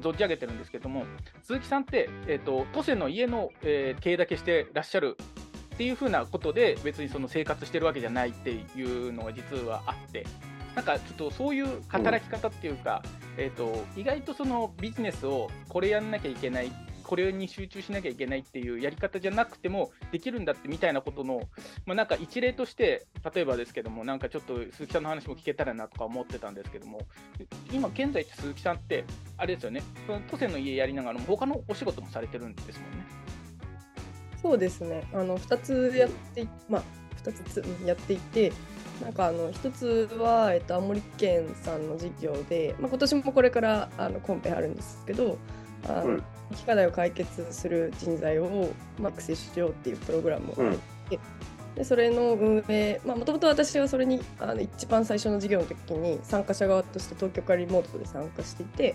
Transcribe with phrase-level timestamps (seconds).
[0.00, 1.04] 存じ上げてるんですけども、
[1.42, 5.16] 鈴木さんって、えーと、都政の家の、えー、経営だけしてらっしゃる
[5.74, 10.26] っていうふうなことで、別にその生活してるわけじゃないっていうのが実はあって、
[10.74, 13.02] なんかちょっとそういう働き方っていうか、
[13.36, 16.72] うん、えーと、意外とそのビジネスをこれやんなきゃいけない
[17.08, 21.40] これに集中しなきゃいけないっていうやり方じゃなくてもできるんだってみたいなことの、
[21.86, 27.00] まあ、なんか一例として例えばですけどもなんかちょっと鈴木さんの話も聞けたらなとか思ってたんですけども
[27.72, 29.06] 今現在って鈴木さんって
[29.38, 33.06] あれですよね都政の家やりながらも他のお仕事もされてるんですもんね。
[34.42, 36.82] そうですねあの2つやってまあ
[37.24, 38.52] 2つやっていて
[39.02, 45.38] なんかあの一つは、えっと、青森県さんの事業で、まあ、今年もこれからあのコンペあるんですけど
[45.86, 46.24] あの、うん、
[46.66, 50.76] 課題を解決する人材を、まあ、育成しようっていうプログラムをあっ
[51.08, 58.94] て、うん、でそれの運営もともと私はそれにあの一番最初の授業の時に参加者側として東京からリモートで参加していて、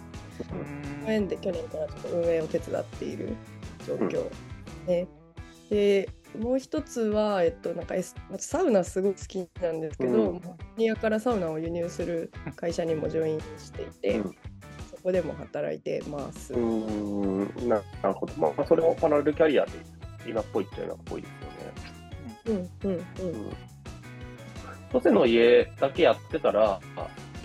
[1.04, 3.36] うん、縁で去年からちょっと運営を手伝っている
[3.88, 4.30] 状況
[4.88, 5.08] ね。
[5.70, 7.96] でもう一つは、えっと、なんか
[8.38, 10.42] サウナすごく好きなんですけど、うん、
[10.78, 14.30] ニアからサウナを輸入する会社にもジョインしていて、うん、そ
[15.04, 16.54] こでも働いてます。
[16.54, 19.72] うんなるほど、まあ、それもパラレルキャリアで
[20.28, 21.28] 今っぽいっちゃ今っぽいで
[22.46, 22.70] すよね。
[22.84, 23.04] うんうんうん。
[24.92, 26.80] 都政の家だけやってたら、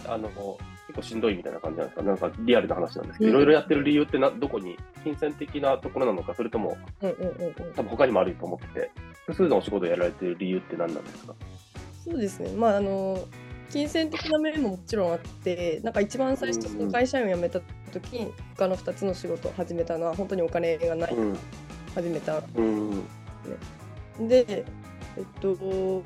[0.07, 8.91] あの結構しんどいみたいな感じなんですか、なんかリアルな話なんですけど、いろいろやってる理由ってなどこに、金銭的なところなのか、それとも、うんうんうんうん、多分他にもあると思ってて、
[9.27, 11.35] 複数のお仕事をやられてる理由って何なんですか？
[12.05, 13.19] そうですね、まああの
[13.71, 17.61] 金銭的な面ももちろんあって、なんか一番最初、の会社員を辞めた
[17.93, 21.39] 時に、他の2つの仕事を始めたのは、本当にお金がない、うん、
[21.95, 22.43] 始めた、う
[24.29, 26.03] で、えっと、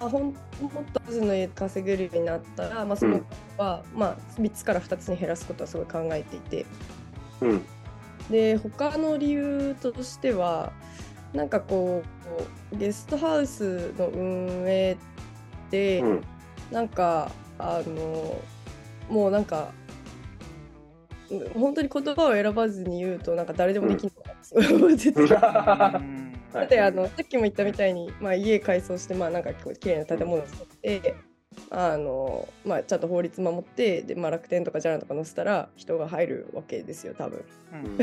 [0.00, 3.20] あほんもっと数の家稼げるようになったら、まあ、その
[3.58, 6.66] は、うん、まあ、3つから2つに減らすことはすごい考えていて、
[7.42, 7.64] うん、
[8.30, 10.72] で他の理由としては
[11.34, 12.02] なんかこ
[12.72, 16.24] うゲストハウスの運営って、うん、
[16.70, 18.40] なんかあの
[19.08, 19.72] もうなんか
[21.54, 25.26] 本当に言葉を選ばずに言うとなんか誰でもできるのかなって思ってて。
[26.52, 31.14] だってあのさっきも言ったみたいに、まあ、家改装してまあなんか綺麗な建物を作って、
[31.70, 37.44] あのまあ、ちゃんと法律守ってで、まあ、楽天とかジャラとか載せたら人が入るわけですよ多分。
[37.72, 37.98] うん、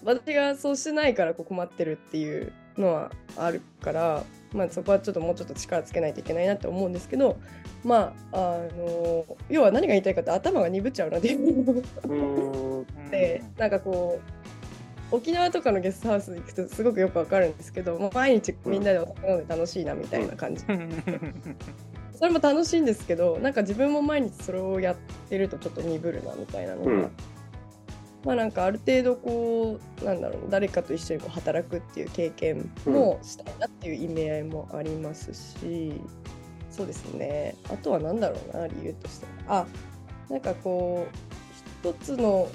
[0.02, 7.38] 私がそうしないからこう困ってるっていうのはあるから、まあ、そこはちょっともうちょっと力つけないといけないなって思うんですけど
[7.84, 11.36] まああの要は何が言いたいかって頭が鈍っちゃうので。
[13.10, 14.38] でなんかこう
[15.10, 21.02] 沖縄とかのゲストハウス行くとすごくよくわかるんですけど毎日みんなでお酒飲んで楽しいなみたいな感じ、うん、
[22.14, 22.84] それも楽しいん。
[22.84, 23.52] ですけどなん。
[23.54, 24.96] か自分も毎日それをやっ
[25.28, 27.10] てるとちょっと鈍るなみたいなのが、うん、
[28.24, 35.92] まあなんかある程度こうなんだろう誰かと一緒にこう働くっていう経験もしたいなっていう意味合いもありますし、
[36.70, 37.54] そうですね。
[37.70, 39.26] あとは何だろうな理由として。
[39.46, 39.66] あ
[40.28, 42.48] なんかこう一つの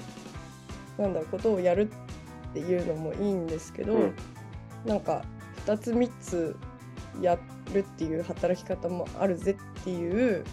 [0.98, 1.90] なんだろうことをやる
[2.50, 4.14] っていうのもいいんですけど、うん、
[4.86, 5.24] なんか
[5.66, 6.56] 2つ3つ
[7.20, 7.38] や
[7.72, 10.44] るっていう働き方もあるぜっていう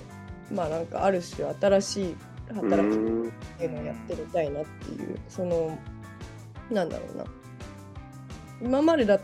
[0.51, 2.16] まあなんかある種新しい
[2.53, 2.97] 働きっ
[3.57, 5.78] ていうのをやってみたいなっていうその
[6.69, 7.25] なんだろうな。
[8.62, 9.22] 今までだっ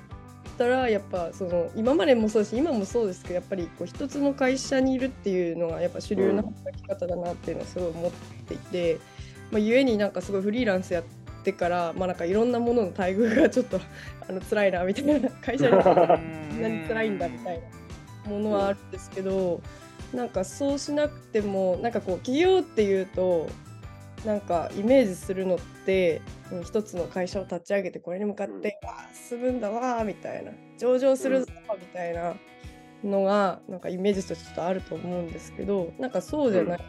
[0.57, 2.55] たらやっぱその今までもそうです。
[2.55, 8.11] し今もそうですけどやっぱりこう一つの会社にいるっていうのがやっぱ主流な働き方だなっていうのはすごい思っ
[8.47, 8.99] ていて、
[9.51, 11.03] まあ、故になんかすごいフリーランスやっ
[11.43, 13.79] てから、まあ、なんかいろんなものの待遇がちょっと
[14.27, 15.95] あの辛いなみたいな会社にこん。
[16.61, 17.61] なに辛いんだみたい
[18.25, 19.61] なものはあるんですけど
[20.13, 23.47] なんかそうしなくてもなんかこう企業っていうと
[24.25, 26.21] なんかイメージするのって
[26.63, 30.51] 一つの会社を立ち上げてこれに向かって「わあ進むんだわ」みたいな。
[30.77, 32.35] 上場するぞみたいな
[33.03, 36.79] のがなんかイメージとしてちょっとあると思うんですけどなんかそうじゃない。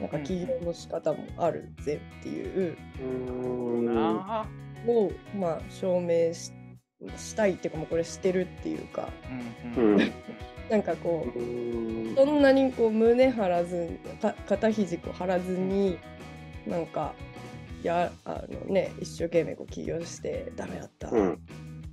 [0.00, 2.76] なんか起業の仕方もあるぜっていう。
[2.98, 4.32] の
[4.88, 6.52] を、まあ、証明し
[7.16, 9.08] したいっていうかもうこれしてるっていうか、
[9.76, 10.12] うん
[10.72, 13.90] なんかこうそんなにこう胸張らず
[14.48, 15.98] 肩肘こう張らずに
[16.66, 17.12] なんか
[17.82, 21.38] やあのね一生懸命こう起業してダメだった、うん、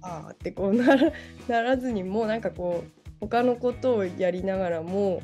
[0.01, 1.11] ああってこうなら
[1.49, 5.21] ならずにもうなんかこう他のことをやりながらも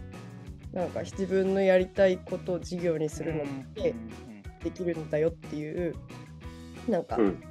[0.74, 3.94] なんか自分のやりたいことを事業にするのって
[4.66, 5.96] できるんだよっていう
[6.88, 7.44] なんか、うん、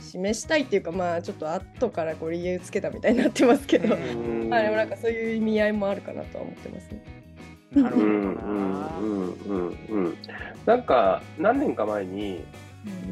[0.00, 3.96] 示したいっていうかまあちょっと後からこう理由つけたみたいになってますけど、ま
[4.58, 7.02] あでもなんかそういう意味合いもあるかなとは思ってますね。
[7.74, 10.16] なるほどうんうんうんうんうん。
[10.66, 12.44] なんか、何年か前に、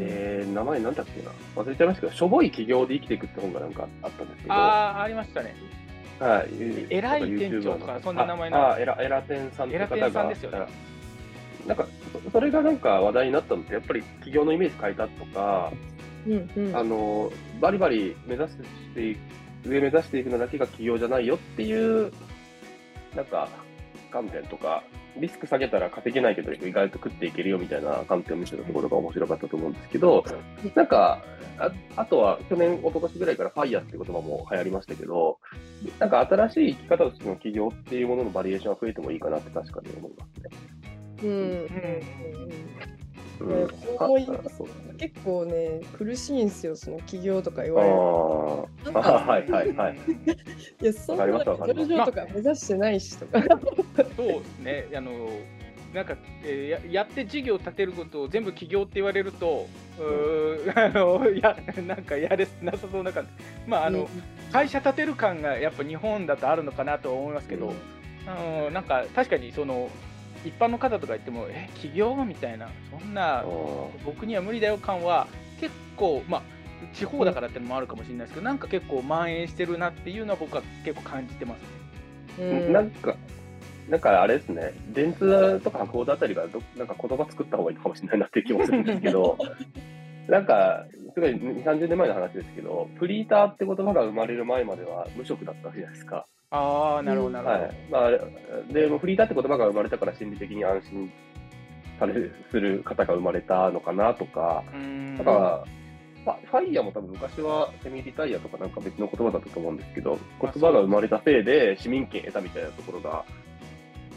[0.01, 1.31] えー、名前なんだっけな？
[1.55, 5.55] 忘れちゃいましたけど、しょぼい企業で生きていくって本がなんかあったんですけど、はああ、ありましたね。
[6.45, 6.87] い。
[6.91, 8.57] 偉い店長とかそんな名前の？
[8.57, 10.67] ああ、えら、えら店さんって方がですよね。
[11.67, 11.87] なんか、
[12.25, 15.73] そそれがなんか話題になったのって、やっぱり企業のイメージ変えたとか、
[16.27, 18.57] うんうんあの、バリバリ目指し
[18.95, 19.19] ていく、
[19.69, 22.13] 上目指していくのだけが企業じゃないよっていう、
[23.15, 23.49] なんか、
[24.11, 24.83] 観点とか、
[25.21, 30.25] リスク下げたら稼げないけど、意外と食っていけるよみたいな観点を見せたところが面白かったと思うんですけど、
[30.75, 31.23] なんか、
[31.59, 35.39] ああとは去年、一昨年ぐらいからファイヤーっていう言葉も流行りましたけど、
[35.99, 40.51] なんか新しい生き方としての起業っていうもののバリエーションが増えてもいいかなって確かに思いますね。
[41.23, 41.31] うん。
[41.31, 41.67] うん。
[43.41, 43.63] うん。
[43.63, 43.69] うん。
[44.99, 46.49] 結構ね苦しいん。
[46.49, 48.95] ですよその起業とか言われるーなん。
[48.95, 49.99] かあ、はいはいはい。
[50.83, 51.19] いやそん。
[51.19, 51.57] な上場と
[52.13, 53.41] か目指してないしとか
[54.17, 54.87] そうですね。
[54.97, 55.11] あの
[55.95, 56.05] なん。
[56.05, 59.67] か、えーややって事業を立てることを全部起業って言われると、
[59.99, 61.57] うーあのや
[61.87, 62.05] なん。
[62.05, 63.31] かやれなさそうな感じ。
[63.67, 64.07] まああの、
[64.53, 67.73] 会社立てる感がやっぱ日本だとあるのかなと思いますけど、
[68.27, 68.85] あのなん。
[68.85, 69.89] か確かにその
[70.49, 72.15] 一般の方とか言っても、え、起業？
[72.25, 73.45] みたいな、そんな
[74.05, 75.27] 僕には無理だよ感は。
[75.61, 76.43] 結構、まあ、
[76.95, 81.61] 地方だからってのもあるかもしれないですけど、なんか結構蔓延してるなっていうのは僕は結構感じてます。
[82.41, 82.49] ね。
[82.51, 82.73] うん。
[82.73, 83.17] なんか、
[83.89, 89.39] なんかあれですね、電通とか博報堂あたりがどなんか言葉作った方がいいかもしれないなっていう気もするんですけど、
[90.29, 90.85] なんか、
[91.15, 96.27] すごい2、30年前の話ですけど、フリーターって言葉が生まれる前までは無職だったわけじゃないですか。
[96.51, 97.59] ああ、なるほど、なるほど。
[97.61, 97.75] はい。
[97.91, 98.21] まああれ、
[98.73, 101.11] で、もうフリーターって言葉が生まれたから心理的に安心
[101.99, 102.15] され
[102.51, 104.65] する方が生まれたのかなとか、
[105.19, 105.65] だから、
[106.51, 113.25] ファイヤーも多分昔はセミリタイヤとかなんか別の言葉だったと思うんですけど、言葉が生まれたせいで市民権得たみたいなところが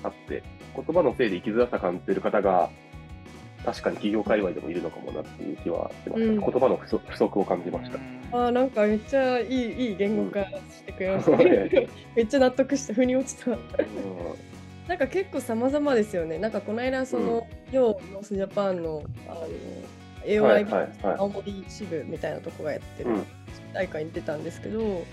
[0.04, 0.44] あって、
[0.76, 2.70] 言葉のせいで生きづらさ感じてる方が、
[3.66, 6.32] 確かに企業界隈でもいるのかもなっていう気はしました。
[6.32, 8.21] うん言葉の不足不足を感じました。
[8.32, 11.38] あーなんかめっちゃいいいい言語化してくれました。
[11.44, 11.88] ね。
[12.16, 13.58] めっちゃ納得して腑に落ちた。
[14.88, 16.38] なんか結構様々ですよね。
[16.38, 19.52] なんかこの間その、ヨーノースジャパンのあのはい
[20.64, 23.24] AOI 青森支部みたいなとこがやってるうん。
[23.74, 25.04] 大会に出たんですけど、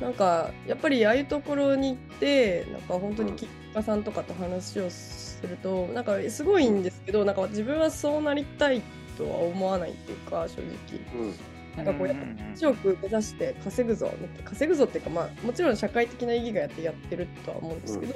[0.00, 8.82] なんかやっぱりああいうところに行ってなんか本当に企業家さんとかと話をするとなんかすごいんですけどなんか自分はそうなりたい
[9.16, 11.22] とは思わないっていうか正直。
[11.22, 11.34] うん
[11.76, 14.12] なんかこうやっぱ1億目指して稼ぐぞ
[14.44, 18.14] 稼ぐぞっていうかまあもちろん社会的な意義がやってやってるとは思うんですけど、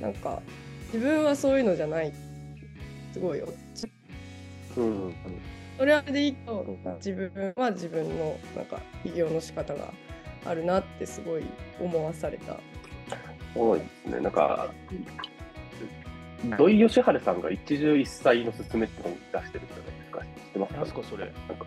[0.00, 0.40] なんか
[0.92, 2.12] 自分はそういうのじゃない
[3.12, 3.48] すごいよ。
[4.76, 5.14] うん
[5.78, 6.64] それはでいいと
[6.96, 9.92] 自分は自分のなんか起業の仕方が
[10.44, 11.44] あるなってすごい
[11.80, 12.58] 思わされた。
[13.54, 14.20] 多いですね。
[14.20, 14.70] なんか、
[16.58, 20.20] 土井善晴さんが一汁一菜のすすめって本出してるじゃないですか。
[20.20, 20.74] 知ってます？
[20.74, 21.24] かなか、それ。
[21.24, 21.66] なんか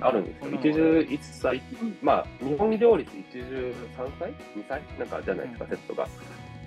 [0.00, 0.50] あるんですよ。
[0.52, 1.62] 一汁一菜。
[2.02, 4.32] まあ、日本料理って一汁三菜？
[4.54, 4.82] 二菜？
[4.98, 6.08] なんかじゃないですか、セットが。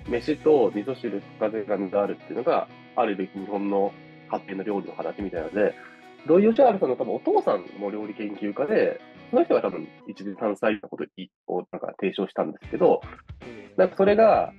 [0.08, 3.92] 飯と味噌汁、風があるっていうのが、あるべき日本の
[4.32, 5.74] 家庭の料理の形みたいなので、
[6.26, 11.04] 土井善晴さんの多分お父さんも料理研究家で、その人が多分一汁三菜のこと
[11.46, 13.00] をなんか提唱したんですけど、
[13.76, 14.52] なんかそれが、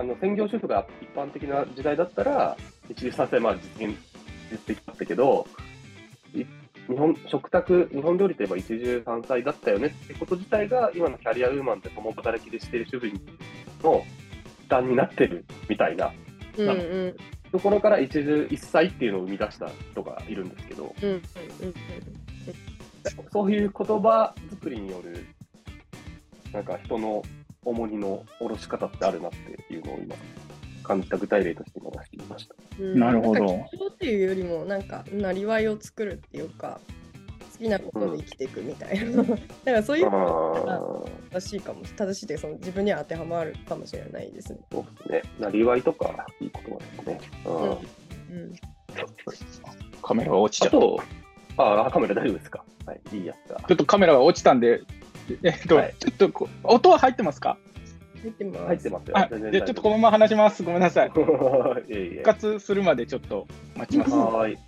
[0.00, 2.56] あの専業主婦が一般的な時代だったら、
[2.88, 3.98] 一汁三菜まあ実現
[4.50, 5.46] 実的だったけど、
[6.34, 13.12] い日本食卓、日本料理といえば一汁三菜だったよねってこと自体が、今のキャリアウーマンで共働きでしている主婦
[13.82, 14.02] の
[14.62, 16.12] 負担になってるみたいな。
[16.56, 16.78] うんうん。
[16.78, 17.16] うん
[17.52, 21.22] ところから一汁一菜っていうのを生み出した人がいるんですけど、うん。
[23.32, 25.26] そういう言葉作りによる、
[26.52, 27.24] なんか人の
[27.64, 30.16] 重荷の下ろし方ってあるなっていうのを今、
[30.82, 32.54] 感じた具体例として今出してみました。
[32.78, 36.80] うんなるほどっていうよりもなんかなりわいを作るっていうか
[37.52, 39.36] 好きなことで生きていくみたいな、だか
[39.66, 44.60] らそういうあのがー正しいかも正しいというかその自分には当てはまるかもしれないですね。
[44.72, 45.34] そうですね。
[45.38, 47.20] なりわいとか、いい言葉ですね。
[47.44, 47.80] うんうんうん
[50.02, 50.76] カメラが落ちちゃった。
[50.78, 51.02] あと、
[51.86, 52.64] あ、カメラ大丈夫ですか？
[52.86, 53.60] はい、いいやつが。
[53.60, 54.80] ちょっとカメラが落ちたんで、
[55.42, 57.56] えっと、はいちょっと音は入ってますか？
[58.22, 58.64] 入ってます。
[58.66, 59.50] 入ってますよ。
[59.50, 60.62] じゃあちょっとこのまま話します。
[60.62, 61.08] ごめんなさい。
[61.88, 62.22] いえいえ復。
[62.22, 63.46] 活するまでちょっと
[63.76, 64.10] 待ちます。
[64.10, 64.58] はーい。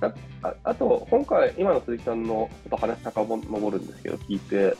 [0.00, 4.76] あああと、今回、今の鈴木さんのちょっと話遡るんですけど、聞いて、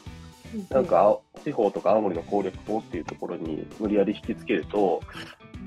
[0.70, 5.00] なんか、青地方とか青森の攻略法っていうところに無理やり引きつけると、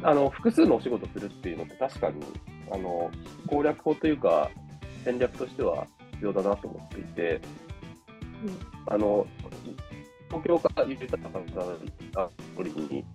[0.04, 2.24] あの、複数のお仕事するっていうのって確かに、
[2.72, 3.12] あの、
[3.48, 4.50] 攻略法というか、
[5.04, 7.42] 戦略としては必要だなと思っていて、
[8.88, 9.26] あの、
[10.30, 11.78] 東京から言った方が、
[12.16, 13.06] 青森に、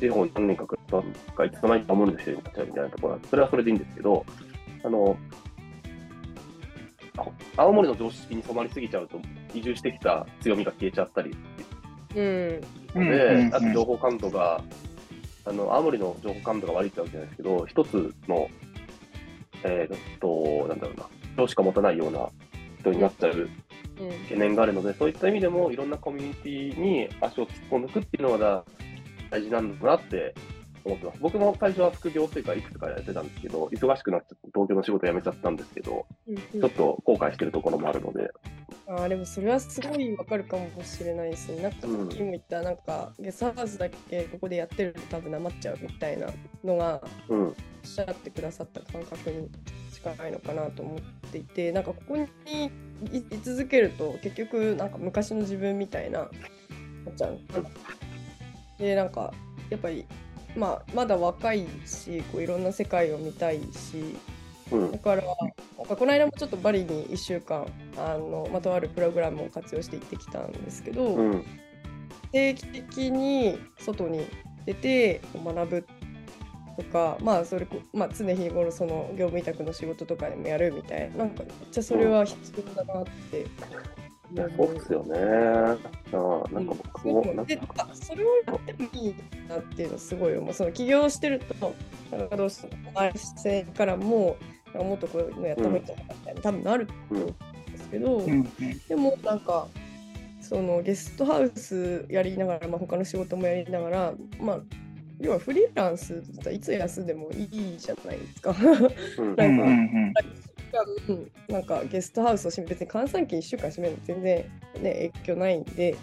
[0.00, 4.24] 地方に何年か来たか、いつの間にか守る人になっちゃうみたいなところは、それはそれでいいんですけど、
[4.84, 5.16] あの、
[7.56, 9.20] 青森の常識に染まりすぎちゃうと、
[9.54, 11.36] 移住してきた強みが消えちゃったり。
[12.14, 13.08] うん。
[13.08, 14.62] で、あと情報感度が、
[15.44, 18.48] あの、青森の情報感度が悪いってわけじゃないですけど、一つの、
[19.64, 22.28] えー、っと、なんだろうな、人しか持たないような
[22.80, 23.48] 人になっちゃう
[24.10, 24.94] 懸念があるので、うん。
[24.94, 25.90] そういった意味でも、いろん。
[25.90, 27.82] なコミュニティに足を突っ込ん。
[27.82, 28.64] でいくっていうのが
[29.30, 29.78] 大事なん。
[29.78, 30.34] だなって
[30.84, 31.18] 思ってます。
[31.20, 33.28] 僕も最初は副業というか、いくつかやってたん。
[33.28, 35.56] ですけど、忙しくなっちゃって、東京の仕事辞めちゃったん。
[35.56, 36.36] ですけど、うん。
[36.36, 38.30] うん、ちょっと後悔してるところもあるので。
[38.88, 41.62] あでもそれはすごいわかるかもしれないですね。
[41.62, 41.72] なん。
[41.72, 42.76] かさっきも言った、なん。
[42.76, 46.26] か、ゲストハウスだけここでやってると多分なまっちゃうみたいな
[46.64, 47.54] のが、うん、おっ
[47.84, 49.48] しゃってくださった感覚に
[49.92, 51.84] 近いのかなと思っていて、なん。
[51.84, 52.26] かここに
[53.10, 56.30] 居続けると結局なんか昔の自分みたいななっ
[57.16, 57.38] ちゃう。
[58.78, 59.32] で、なんか
[59.70, 60.06] やっぱり
[60.56, 64.16] まあ、まだ若いしこういろんな世界を見たいし、
[64.70, 67.66] うん、だからなんかこの間もちょっとバリに1週間
[67.96, 71.44] あの、まとあるプログラムを活用して行ってきたんですけど、うん、
[72.32, 74.26] 定期的に外に
[74.66, 75.86] 出て学ぶ
[76.76, 83.46] とか、まあそれまあ、常日頃その業務委託の仕事とかでもやるみたいななんかめっちゃそれは必要だなって
[84.56, 85.18] そうですよね。
[86.12, 89.14] あなんか僕も、なんかそれをやってもいい
[89.48, 90.54] なっていうのすごい思う。
[90.54, 91.74] その起業してると、
[92.10, 94.36] なんかどうしても、周りからも、
[94.74, 98.42] もっとこういうのやった方がいいんじゃないかみたいな、多分なると思うんですけど、うん、
[98.88, 99.68] でもなんか、
[100.40, 104.60] そのゲストハウスやりながら、まあ、他の仕事もやりながら、まあ、
[105.22, 108.52] 要はフリーランスだったらいつ休んでもいいじゃないですか。
[108.52, 110.12] なんか、うん
[110.72, 114.36] 間なんかゲストハウスを閉め別に閑散期1週間閉めるの全然、
[114.82, 115.96] ね、影響ないんで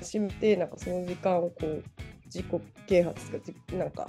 [0.00, 1.84] 閉めてなんかその時間をこう
[2.26, 2.46] 自己
[2.86, 4.06] 啓発とかなんか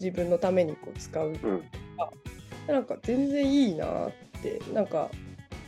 [0.00, 1.32] 自分のためにこう使う。
[1.34, 4.12] とか、うん、なんか全然いいなっ
[4.42, 5.10] てなんか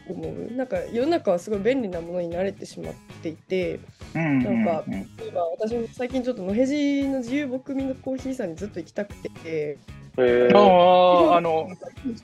[0.08, 0.52] 思う。
[0.52, 3.80] なんか世の中はすごい便利なものに慣れてしまっていて、
[4.14, 9.78] うんなんか例えば私も最近ちょっと野辺地の自由牧民のコーヒーさんにずっと行きたくて。
[10.20, 11.68] えー、ああ、あの、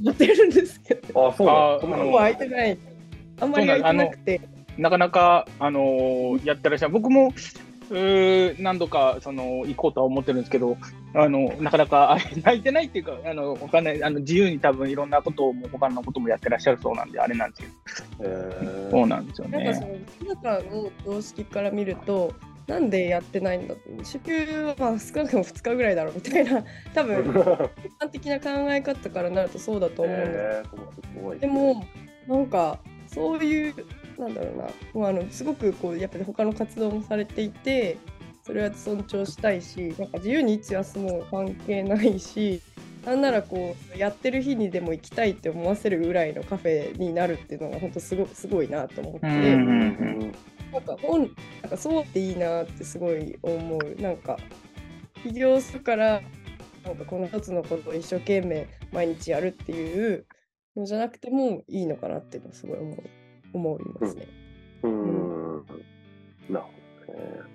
[0.00, 1.28] 持ってるんですけど。
[1.28, 2.04] あそうなの。
[2.06, 2.78] もう空いてない。
[3.40, 4.40] あんまり空いてなくて。
[4.76, 6.92] なかなか、あのー、やってらっしゃる。
[6.92, 7.32] 僕も、
[7.90, 10.76] う何度かその行こうとは思ってるんですけど、
[11.14, 18.03] あのなかなか空いてないっていうか、あの他ねあの自由に多分いろんなことも他のこともやってらっしゃるそうなんで、あれなんですけど、えー、
[18.90, 19.64] そうなんですよね。
[19.64, 22.32] なんかその中の常識から見ると、
[22.66, 27.24] なんでやってないんだ週休はまあ少なくとも2日ぐらいだろうみたいな 多分一
[28.00, 31.84] 般的な考え方からなるとそうだと思うんです、えー、でも
[32.26, 33.74] なんかそういう
[34.18, 37.98] なんだろうなもうあのすごくこうやっぱり他の活動もされていて
[38.42, 42.62] それは尊重したいしなんか自由にいつ休もう関係ないし
[43.04, 49.26] なんならこうやってる日にでも行きたいって思わせるぐらいのカフェになるっていうのが本当すごすごいなと思って。
[50.74, 51.30] なんか本
[51.62, 54.38] なんかそうっていいなってすごい思うなんか
[55.22, 56.20] 起業するから
[56.84, 60.26] なんかこの一つのことを一生懸命毎日やるっていう
[60.76, 63.02] のじゃなくてもいいのかなっていうのはすごい思う
[63.52, 64.26] 思いますね。
[64.82, 65.66] うん、うん、
[66.48, 66.66] なる
[67.06, 67.54] ほどね。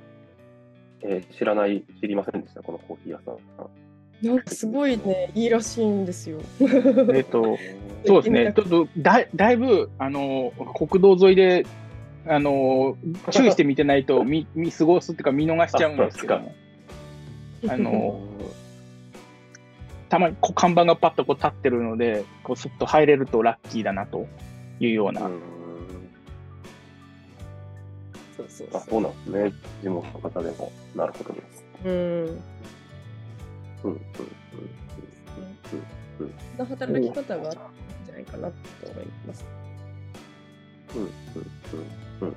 [1.01, 2.41] えー、知らない、知りません。
[2.41, 3.88] でした、このコーヒー屋さん。
[4.21, 6.39] なんかすごいね、いいらしいんですよ。
[7.13, 7.57] えっと、
[8.05, 11.65] そうですね、ちょっとだだいぶあの国道沿いで
[12.27, 12.97] あの
[13.31, 16.53] 注意して見てないと見見過ごすっていうか見逃しちゃうんですけども、
[17.69, 18.19] あの
[20.09, 24.27] たまにこう看板がパッとこう立ってるので、こうすっと入れるとラッキーだなと
[24.79, 25.27] いうような。
[25.27, 25.31] う
[28.35, 29.53] そうそうあそうなんですね。
[29.83, 31.65] 地元の方でも、なるほどです。
[31.85, 32.41] うん。
[33.83, 33.97] うんうん
[36.19, 36.65] うんうん。
[36.65, 38.53] 働き方があるんじゃないかなと
[38.91, 39.45] 思います。
[40.95, 41.09] うんうん
[42.21, 42.35] うん。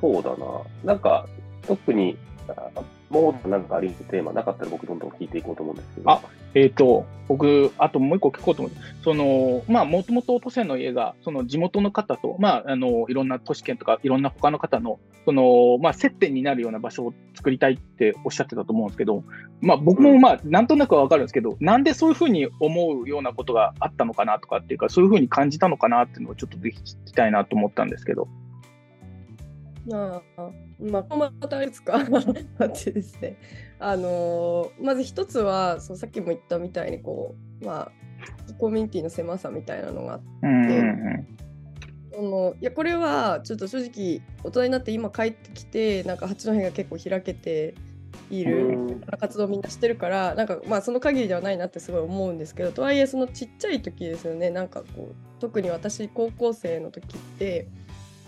[0.00, 0.36] そうだな。
[0.84, 1.26] なんか、
[1.66, 2.16] 特に、
[3.10, 6.10] もうなんかありテーマなかったら僕どんどん聞いていこうと思うんですけど。
[6.10, 6.22] あ、
[6.54, 8.74] えっ、ー、と、僕、あともう一個聞こうと思う。
[9.02, 19.24] その、まあ、もともと都政の家が、その地元の方と、まあ、あの、いろんな都市圏とか、いろんな他の方の、その、まあ、接点になるような場所を作りたいっておっしゃってたと思うんですけど、
[19.60, 28.26] まあ、僕もまあ、なんとなくはわかるんですけど、なんでそういうふうに思うようなことがあったのかなとかっていうか、そういうふうに感じたのかなっていうのをちょっとぜひ聞きたいなと思ったんですけど。
[29.92, 32.00] ああ、まあ、またいくつか？
[32.58, 33.36] あってですね。
[33.78, 37.92] あのー、まず一つはそうさっきも言ったみたいにこう、まあ、
[38.56, 40.26] コミュニティの狭さみたいなのがあって、
[42.18, 47.76] そのいやこれはちょっと正直大人になって今帰ってきてなんか八戸が結構開けて
[48.28, 54.50] いる活動をみんなしてるからなんかまあその限りではないなってすごい思うんですけどとはいえそのちっちゃい時ですよね。
[54.50, 57.68] なんかこう特に私高校生の時って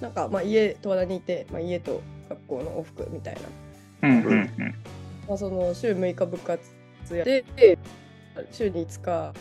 [0.01, 3.39] なんかまあ家十和田にいて、まあ、家と学校の往復みたい
[4.03, 4.75] な、うんうんうん。
[5.27, 6.63] まあ、その週6日部活
[7.13, 7.77] やって
[8.53, 9.35] 週に5日、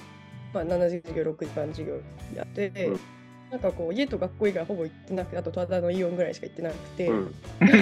[0.54, 2.02] まあ、7時授業6時間授業
[2.36, 2.70] やって。
[2.88, 3.00] うん
[3.52, 7.34] なんかこう家と学校以外ほぼ行ってなくてあと十和田のイオンぐらいしか行ってなくて、うん、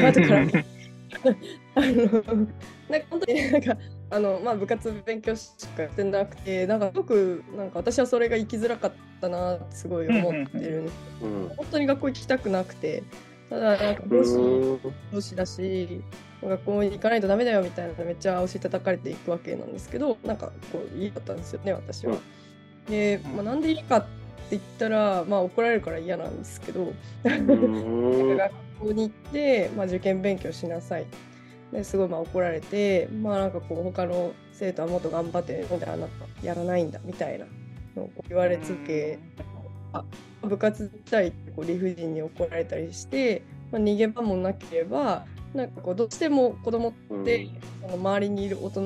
[0.05, 0.47] 後から
[1.75, 2.47] あの
[2.89, 3.77] なんか本当になんか
[4.09, 13.03] あの、まあ、部活勉強しかやってなくてなんかすごくなんか私はそれが生きづらかったなってすごい思ってるんですけど、うん、本当に学校行きたくなくて
[13.49, 14.79] ただなんか上司
[15.13, 16.01] 上司だし
[16.41, 22.17] 学校に行かないとダメだよみたいなめっちゃ押し叩かれていくわけなんですけどなんかこう嫌だったんですよね私は。
[22.89, 24.16] で、まあ、なんでいいかって
[24.51, 31.05] 言ったら、まあ、怒られるから嫌なんですけど学校に行って、まあ、受験勉強しなさい。
[31.71, 37.45] ですごいまあ怒られてまあなんかこう他の生徒はもっと頑張ってのであなたやらないんだみたいな
[37.95, 39.19] のを言われつけ
[39.93, 40.03] あ
[40.41, 46.93] 部活自体こう理不尽に怒られたりして、まあ、逃げ場もなければなんかこうどうしても子供っ
[47.25, 47.49] て
[47.81, 48.81] その周りにいる大人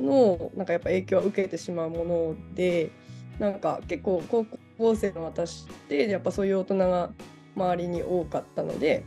[0.00, 2.90] のなんかやっぱ影響を受けてしまうもので
[3.38, 7.10] なんか結構高校生の私ってやっぱそういう大人が
[7.56, 9.04] 周りに多かったので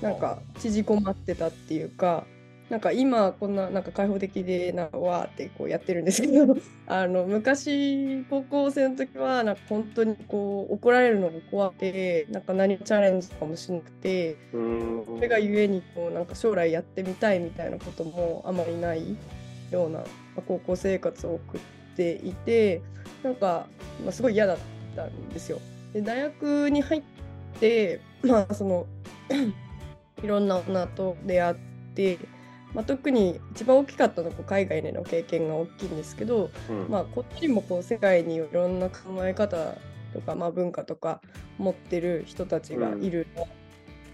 [0.00, 2.24] なんか縮こまってたっていうか
[2.70, 19.16] なんか今こんななんか開放的でなわーってこうやってるんですけど あの昔高校生の時はなんか本当にこう怒られるのが怖くてなんか何チャレンジとかもしなくてそれがゆえにこうなんか将来やってみたいみたいなこともあまりない
[19.72, 20.04] ような
[20.46, 21.60] 高校生活を送っ
[21.96, 22.82] ていて
[23.24, 23.66] なんか、
[24.04, 25.60] まあ、すごい嫌だったんですよ。
[25.92, 27.02] で大学に入っ
[27.58, 28.86] てまあその
[30.22, 31.54] いろんな女と出会っ
[31.94, 32.18] て。
[32.74, 38.96] まあ、特に一番大きかったのは海外での経験が大きいんですけど、うん、まあ、こっちにもこう世界にいろんな考
[39.26, 39.74] え方
[40.12, 41.20] とか、まあ、文化とか
[41.58, 43.44] 持ってる人たちがいる、うん、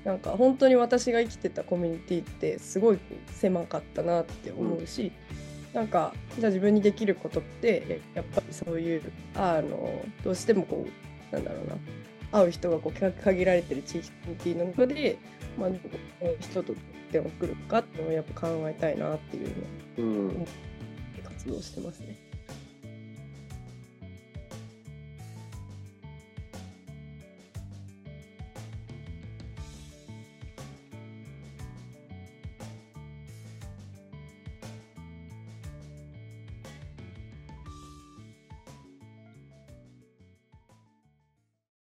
[0.04, 5.45] なんか本当に私が生きてたコミュニティってすごい狭かったなって思うし、うん、
[5.76, 9.02] なんかじゃあ自分にできることってやっぱりそういう
[9.34, 10.86] あのどうしてもこ
[11.30, 11.76] うなんだろうな
[12.32, 15.18] 会う人がこう限られてる地域の中で、
[15.58, 15.68] まあ、
[16.40, 16.72] 人と
[17.12, 19.48] 点を送るかっていうのをやっぱ考えたいなっていう
[19.98, 20.46] のを、うん、
[21.22, 22.16] 活動してますね。